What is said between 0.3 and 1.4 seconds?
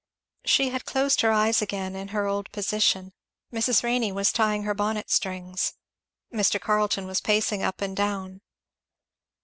She had closed her